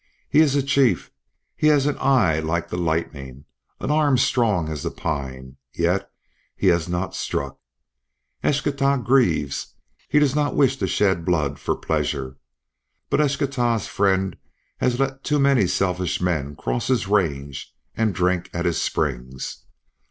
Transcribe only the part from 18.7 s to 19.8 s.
springs.